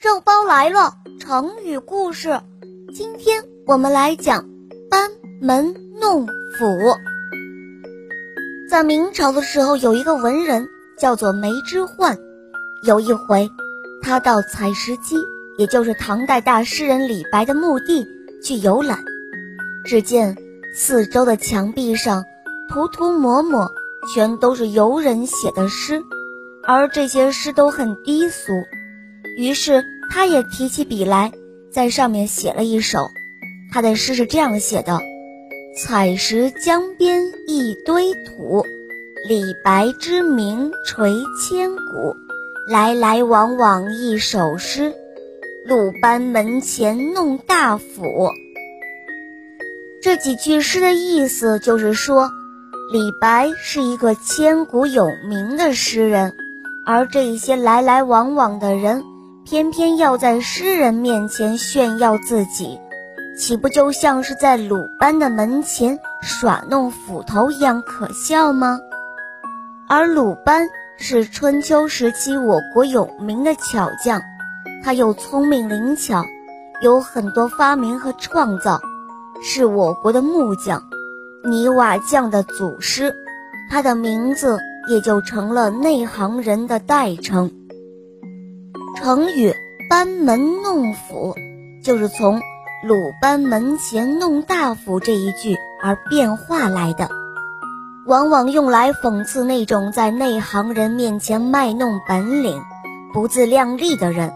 [0.00, 2.40] 肉包来了，成语故事。
[2.94, 4.48] 今天我们来讲
[4.90, 5.10] 班
[5.42, 6.64] 门弄斧。
[8.70, 10.66] 在明朝的时候，有一个文人
[10.98, 12.16] 叫做梅之焕。
[12.82, 13.50] 有一回，
[14.00, 15.22] 他到采石矶，
[15.58, 18.06] 也就是唐代大诗人李白的墓地
[18.42, 19.04] 去游览，
[19.84, 20.34] 只见
[20.74, 22.24] 四周的墙壁上
[22.70, 23.70] 涂涂抹抹，
[24.14, 26.02] 全都是游人写的诗。
[26.64, 28.52] 而这些诗都很低俗，
[29.40, 31.32] 于是他也提起笔来，
[31.72, 33.10] 在上面写了一首。
[33.72, 35.00] 他的诗是这样写的
[35.82, 38.66] ：“采石江边一堆土，
[39.30, 42.14] 李白之名垂千古。
[42.68, 44.92] 来来往往一首诗，
[45.66, 48.30] 鲁班门前弄大斧。”
[50.04, 52.30] 这几句诗的意思就是说，
[52.92, 56.34] 李白是一个千古有名的诗人。
[56.86, 59.04] 而这些来来往往的人，
[59.50, 62.78] 偏偏要在诗人面前炫耀自己，
[63.36, 68.78] 岂不就像是在鲁班的门前耍弄斧头一样可笑吗？
[69.88, 74.22] 而鲁班是春秋时期我国有名的巧匠，
[74.84, 76.24] 他又聪明灵巧，
[76.80, 78.80] 有很多发明和创造，
[79.42, 80.80] 是我国的木匠、
[81.42, 83.12] 泥瓦匠的祖师，
[83.68, 84.60] 他的名字。
[84.88, 87.52] 也就成了内行人的代称。
[89.02, 89.54] 成语
[89.88, 91.34] “班门弄斧”
[91.82, 92.38] 就是从
[92.84, 97.08] “鲁班门前弄大斧”这一句而变化来的，
[98.04, 102.60] 往往用来讽刺那种在内行人面前卖弄本领、
[103.14, 104.34] 不自量力的人，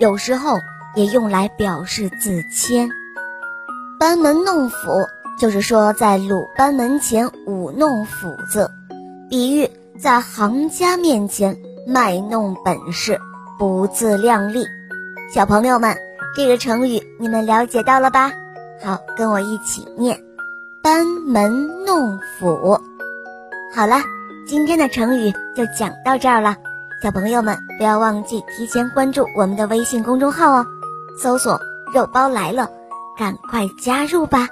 [0.00, 0.56] 有时候
[0.96, 2.90] 也用来表示自谦。
[4.00, 5.06] 班门弄斧
[5.38, 8.72] 就是说在鲁班门前舞弄斧子，
[9.28, 9.70] 比喻。
[10.00, 13.20] 在行家面前卖弄本事，
[13.60, 14.66] 不自量力。
[15.30, 15.94] 小朋友们，
[16.34, 18.32] 这个成语你们了解到了吧？
[18.82, 20.18] 好，跟我一起念：
[20.80, 22.80] 班门弄斧。
[23.74, 23.96] 好了，
[24.46, 26.56] 今天的成语就讲到这儿了。
[27.02, 30.66] 小朋友们不要忘记提前关注我们的微信公众号哦，
[31.18, 31.60] 搜索
[31.94, 32.66] “肉包来了”，
[33.18, 34.48] 赶快加入吧。